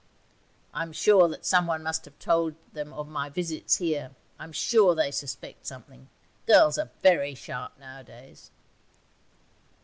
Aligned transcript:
'I'm 0.73 0.93
sure 0.93 1.27
that 1.27 1.45
someone 1.45 1.83
must 1.83 2.05
have 2.05 2.17
told 2.17 2.55
them 2.73 2.91
of 2.91 3.07
my 3.07 3.29
visits 3.29 3.75
here; 3.75 4.15
I'm 4.39 4.51
sure 4.51 4.95
they 4.95 5.11
suspect 5.11 5.67
something... 5.67 6.09
Girls 6.47 6.79
are 6.79 6.89
very 7.03 7.35
sharp 7.35 7.77
nowadays.' 7.77 8.49